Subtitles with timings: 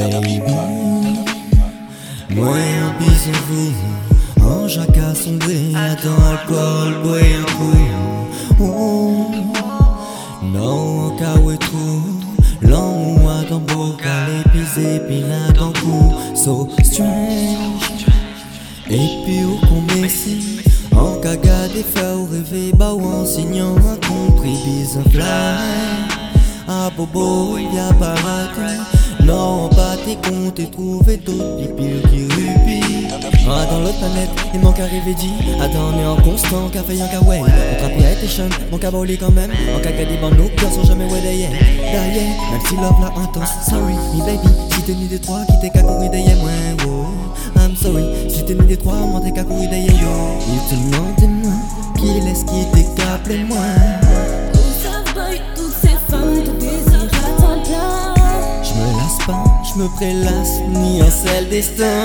[0.00, 0.40] Baby,
[2.30, 6.94] moi un bison vous, en jaca sombré, attends alcool,
[7.58, 8.62] coup.
[8.62, 9.26] Oh,
[10.42, 12.00] non, au cas où trop,
[12.62, 18.06] l'homme moi dans bocal, épisé, puis là dans cou, so strange.
[18.88, 20.62] Et puis au combien si,
[20.96, 25.26] en caga des faire rêver, bah ou en signant un compris, bison fly.
[26.66, 28.80] Ah bobo, y'a pas raté.
[29.24, 33.08] Non, pas tes comptes et trouvé d'autres pipilles qui rupillent.
[33.48, 35.32] Ah, dans l'autre planète, il manque arrivé dit.
[35.60, 37.40] Attends, on en constant, café en kawaii.
[37.40, 39.50] On trappe attention, mon caboli quand même.
[39.74, 41.50] En caca des bandes, nos cœurs sont jamais ouais d'ailleurs.
[41.80, 43.50] D'ailleurs, même si love la intense.
[43.68, 47.06] Sorry, me baby, si t'es ni des trois, qui t'es qu'à courir d'ailleurs, ouais, wow.
[47.56, 50.38] I'm sorry, si t'es ni des trois, moi t'es qu'à courir d'ailleurs, yo.
[50.48, 51.52] Il te demande moi,
[51.98, 53.99] qui laisse qui t'es qu'à moi?
[59.72, 62.02] Je me prélasse, ni un seul destin.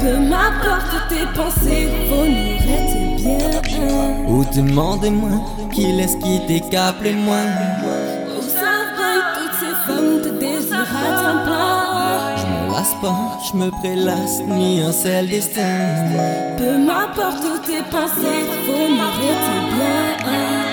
[0.00, 3.38] Peu m'apporte tes pensées, vos tes bien.
[4.28, 5.30] Ou demandez-moi,
[5.72, 6.62] qui laisse quitter
[7.04, 7.36] et moi
[8.36, 8.96] Où savent
[9.36, 12.36] toutes ces femmes te désirent à plein.
[12.36, 15.78] Je me lasse pas, je me prélasse, ni un seul destin.
[16.58, 20.69] Peu m'apporte tes pensées, vos tes bien.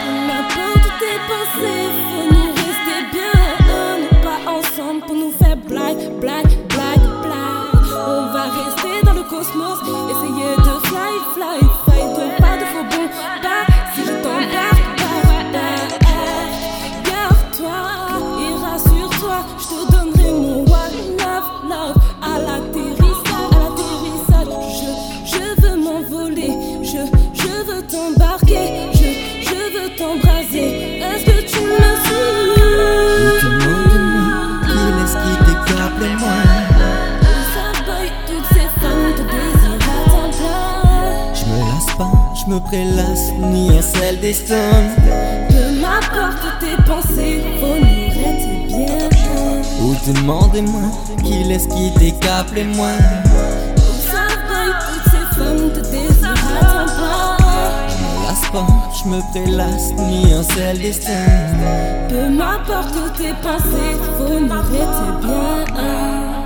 [42.48, 44.72] je me prélasse ni un seul destin.
[45.50, 49.10] De m'apporte tes pensées vomiraient bien.
[49.82, 50.82] Ou demandez-moi
[51.24, 52.98] qui laisse qui décape les moins.
[59.04, 61.26] je me prélasse ni un seul destin.
[62.10, 66.38] Peu m'importe tes pensées, vous m'arrêtez bien.